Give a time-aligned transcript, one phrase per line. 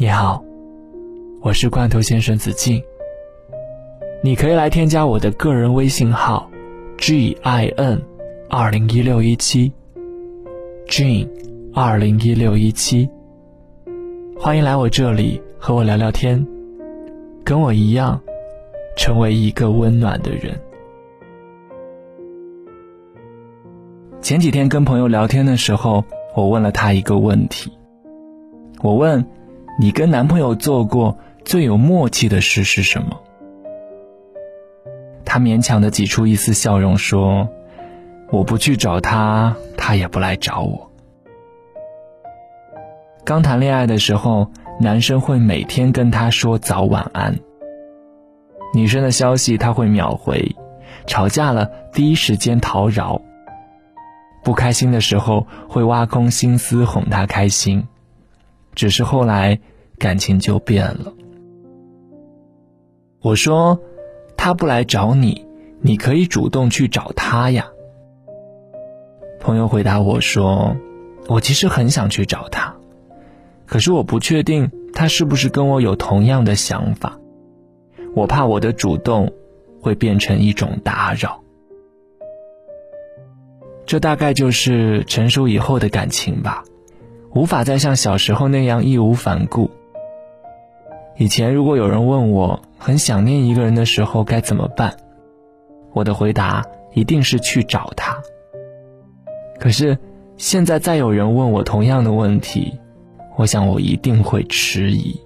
[0.00, 0.42] 你好，
[1.42, 2.82] 我是罐头先生子敬。
[4.22, 6.50] 你可以来添加我的个人微信号
[6.96, 8.00] ：g i n
[8.48, 9.70] 二零一六一七
[10.88, 11.28] ，Jin
[11.74, 13.10] 二零一六一七。
[14.38, 16.46] 欢迎来我这里和我聊聊天，
[17.44, 18.18] 跟我一样，
[18.96, 20.58] 成为一个温暖的人。
[24.22, 26.02] 前几天跟朋友聊天的时候，
[26.34, 27.70] 我问了他一个问题。
[28.80, 29.22] 我问
[29.80, 33.18] ：“你跟男朋友做过最有默契的事是什么？”
[35.24, 37.48] 他勉强的挤出一丝笑容说
[38.30, 40.90] ：“我不去找他，他也不来找我。”
[43.24, 47.38] 刚谈恋爱的时候，男生会每天跟他说早晚安。
[48.74, 50.54] 女生的消息他会秒回，
[51.06, 53.22] 吵架了第一时间讨饶。
[54.44, 57.86] 不开心的时候会挖空心思哄她开心，
[58.74, 59.58] 只是后来
[59.98, 61.12] 感情就变了。
[63.22, 63.78] 我说，
[64.36, 65.46] 他不来找你，
[65.80, 67.68] 你可以主动去找他呀。
[69.38, 70.76] 朋友回答我说，
[71.28, 72.74] 我其实很想去找他，
[73.66, 77.18] 可是我不确定他是不是跟我有同样的想法，
[78.14, 79.32] 我怕我的主动
[79.80, 81.42] 会变成一种打扰。
[83.86, 86.64] 这大概就是成熟以后的感情吧，
[87.34, 89.70] 无法再像小时候那样义无反顾。
[91.16, 94.96] 以前如果有人问我很想念一个人的时候该怎么办，
[95.92, 98.16] 我的回答一定是去找他。
[99.58, 99.98] 可是
[100.36, 102.78] 现在再有人问我同样的问题，
[103.36, 105.20] 我想我一定会迟疑。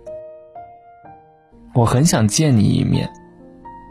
[1.74, 3.08] 我很想见你一面，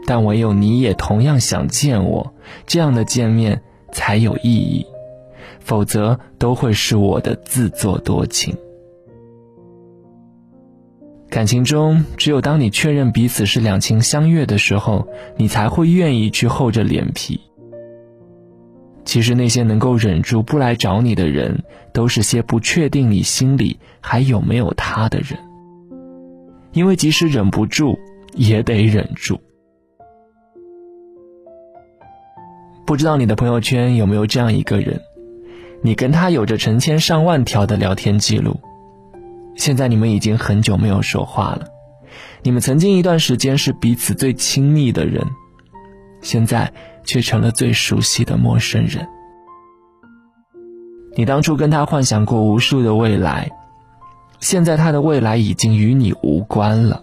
[0.06, 2.32] 但唯有你也同样想见我，
[2.66, 3.60] 这样的见面。
[3.92, 4.84] 才有意义，
[5.64, 8.56] 否则都会是我的自作多情。
[11.28, 17.40] 感情中，只有当你确认彼此是两情相悦的时候，你才会愿意去厚着脸皮。
[19.04, 25.38] 其实，那些能够忍住不来找你的人，都是些不确定你心里还有没有他的人。
[26.72, 27.98] 因为即使忍不住，
[28.34, 29.40] 也得忍住。
[32.86, 35.00] 不知道你的朋友圈有没有这样一个人，
[35.86, 38.58] 你跟他有着成千上万条的聊天记录，
[39.54, 41.66] 现在你们已经很久没有说话了，
[42.42, 45.22] 你们曾经一段时间是彼此最亲密的人，
[46.22, 46.72] 现在
[47.04, 49.06] 却成了最熟悉的陌生人。
[51.16, 53.50] 你当初跟他幻想过无数的未来，
[54.40, 57.02] 现在他的未来已经与你无关了。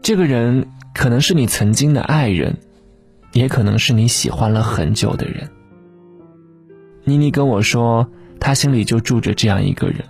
[0.00, 2.56] 这个人可能是你曾经的爱人。
[3.32, 5.50] 也可能是你喜欢了很久的人。
[7.04, 10.04] 妮妮跟我说，她心里就住着这样一个人。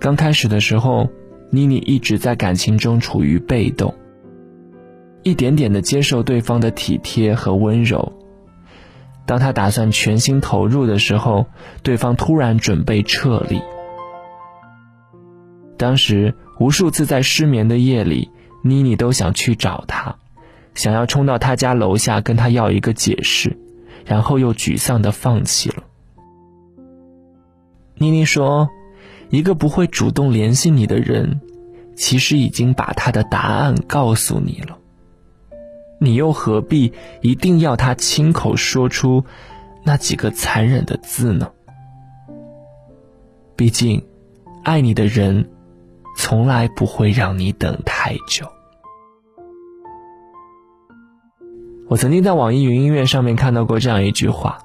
[0.00, 1.08] 刚开始的时候，
[1.50, 3.94] 妮妮一直在感情中处于被动，
[5.22, 8.12] 一点点的接受对方的体贴和温柔。
[9.26, 11.46] 当她打算全心投入的时候，
[11.82, 13.60] 对方突然准备撤离。
[15.76, 18.30] 当时无数次在失眠的夜里，
[18.64, 20.16] 妮妮都想去找他。
[20.74, 23.58] 想要冲到他家楼下跟他要一个解释，
[24.08, 25.84] 然后又沮丧的放弃了。
[27.96, 28.70] 妮妮说
[29.28, 31.40] ：“一个不会主动联系你的人，
[31.94, 34.78] 其实已经把他的答案告诉你了。
[36.00, 39.24] 你又何必一定要他亲口说出
[39.84, 41.50] 那几个残忍的字呢？
[43.56, 44.02] 毕竟，
[44.62, 45.50] 爱你的人，
[46.16, 48.46] 从来不会让你等太久。”
[51.88, 54.58] 我曾经在网易云音乐上面看到过这样一句话，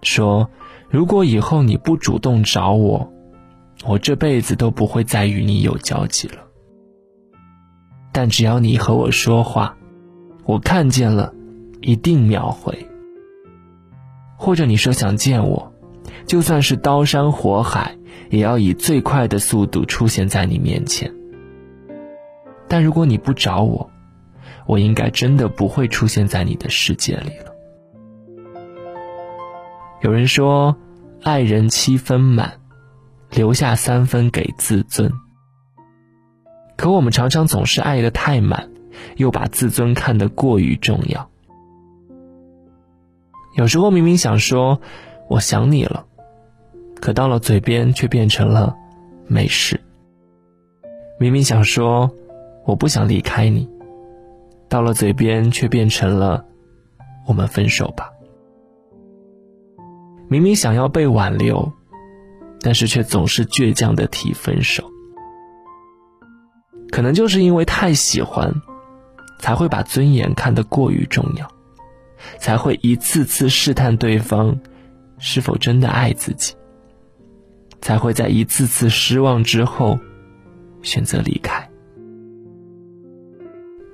[0.00, 0.48] 说
[0.88, 3.12] ：“如果以后你不主动找我，
[3.86, 6.38] 我这辈子都不会再与你有交集了。
[8.10, 9.76] 但只要你和我说话，
[10.46, 11.34] 我看见了，
[11.82, 12.88] 一定秒回。
[14.38, 15.74] 或者你说想见我，
[16.26, 17.98] 就算是刀山火海，
[18.30, 21.12] 也要以最快的速度出现在你面前。
[22.66, 23.90] 但如果你不找我，”
[24.66, 27.52] 我应该真的不会出现在你的世界里了。
[30.02, 30.76] 有人说，
[31.22, 32.60] 爱人七分满，
[33.30, 35.10] 留下三分给自尊。
[36.76, 38.70] 可我们常常总是爱的太满，
[39.16, 41.30] 又把自尊看得过于重要。
[43.56, 44.80] 有时候明明想说
[45.28, 46.04] 我想你了，
[47.00, 48.76] 可到了嘴边却变成了
[49.26, 49.80] 没事。
[51.18, 52.10] 明明想说
[52.66, 53.75] 我不想离开你。
[54.68, 56.44] 到了嘴边，却变成了
[57.26, 58.10] “我们分手吧”。
[60.28, 61.72] 明明想要被挽留，
[62.60, 64.90] 但是却总是倔强的提分手。
[66.90, 68.54] 可能就是因为太喜欢，
[69.38, 71.48] 才会把尊严看得过于重要，
[72.38, 74.58] 才会一次次试探对方
[75.18, 76.54] 是否真的爱自己，
[77.80, 79.98] 才会在一次次失望之后
[80.82, 81.55] 选择离开。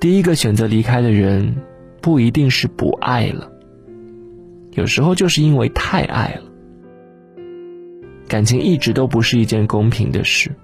[0.02, 1.54] 第一个选择离开的人，
[2.00, 3.52] 不一定是不爱了，
[4.72, 6.42] 有时候就是因为太爱了。
[8.26, 10.56] 感情一直都不是一件公平的事，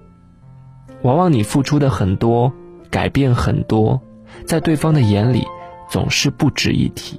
[1.03, 2.51] 往往你付出的很多，
[2.89, 4.01] 改变很多，
[4.45, 5.45] 在对方的眼里
[5.89, 7.17] 总是不值一提。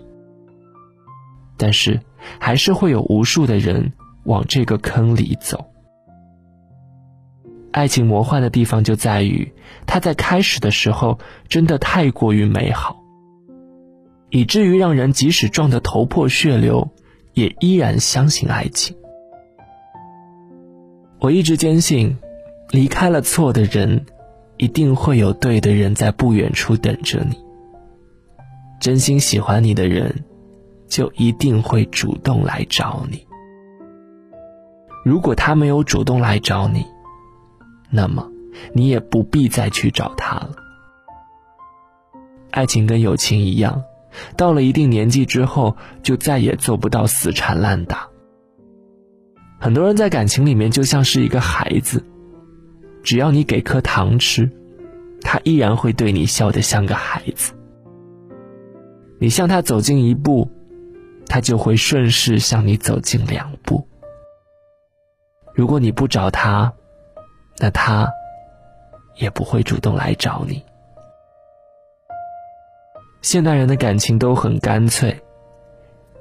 [1.56, 1.98] 但是，
[2.38, 3.94] 还是会有无数的人
[4.24, 5.64] 往这个坑里走。
[7.72, 9.52] 爱情魔幻的地方就在于，
[9.86, 11.18] 它在开始的时候
[11.48, 12.96] 真的太过于美好，
[14.30, 16.90] 以至于让人即使撞得头破血流，
[17.32, 18.96] 也依然相信爱情。
[21.20, 22.16] 我一直坚信，
[22.70, 24.06] 离开了错的人，
[24.56, 27.38] 一定会有对的人在不远处等着你。
[28.80, 30.24] 真心喜欢你的人，
[30.88, 33.26] 就一定会主动来找你。
[35.04, 36.84] 如果他没有主动来找你，
[37.90, 38.30] 那么
[38.72, 40.50] 你也不必再去找他了。
[42.50, 43.84] 爱情跟友情一样，
[44.36, 48.08] 到了一定年纪之后，就再也做不到死缠烂打。
[49.58, 52.04] 很多人在感情里面就像是一个孩子，
[53.02, 54.50] 只要你给颗糖吃，
[55.20, 57.52] 他依然会对你笑得像个孩子。
[59.18, 60.50] 你向他走近一步，
[61.26, 63.86] 他就会顺势向你走近两步。
[65.54, 66.72] 如果你不找他，
[67.60, 68.10] 那他
[69.16, 70.64] 也不会主动来找你。
[73.20, 75.14] 现代人的感情都很干脆，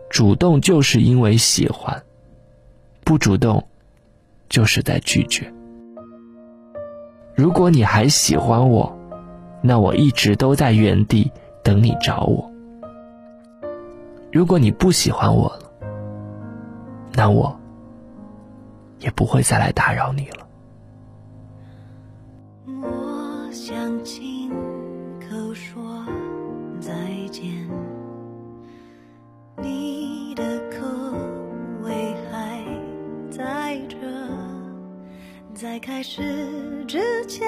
[0.09, 2.03] 主动就是因为喜欢。
[3.05, 3.65] 不主动，
[4.49, 5.51] 就是在拒绝。
[7.33, 8.93] 如果你还喜欢我，
[9.61, 11.31] 那我一直都在原地
[11.63, 12.51] 等你找我。
[14.29, 15.71] 如果你不喜欢我了，
[17.13, 17.57] 那我
[18.99, 20.45] 也不会再来打扰你了。
[22.81, 24.49] 我想亲
[25.19, 26.05] 口说
[26.79, 26.91] 再
[27.31, 27.69] 见。
[29.57, 30.85] 你的口
[31.83, 32.63] 味还
[33.29, 33.97] 在这。
[35.53, 37.45] 在开始之前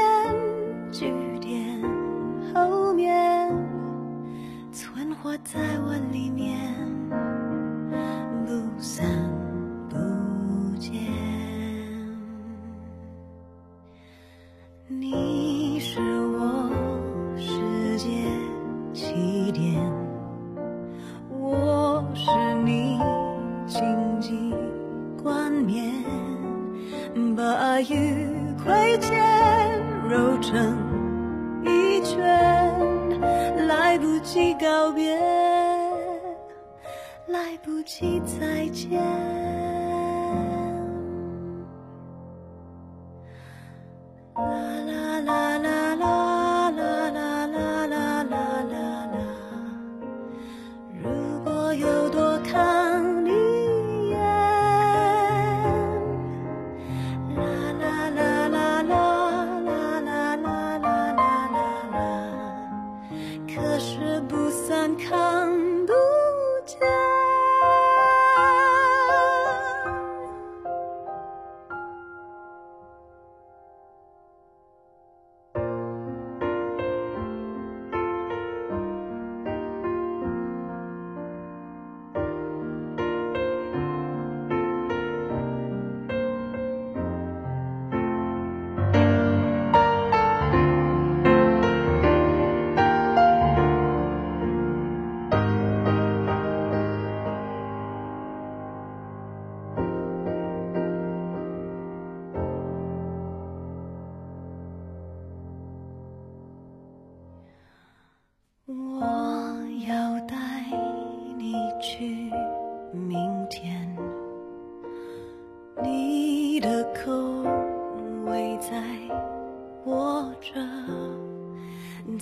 [27.90, 28.28] 与
[28.64, 29.20] 亏欠
[30.08, 30.78] 揉成
[31.66, 35.18] 一圈，来不及告别，
[37.28, 39.41] 来不及再见。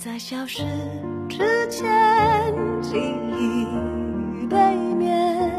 [0.02, 0.62] 在消失
[1.28, 1.84] 之前，
[2.80, 2.96] 记
[3.36, 5.52] 忆背面，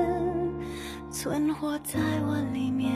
[1.12, 2.92] 存活在我里面。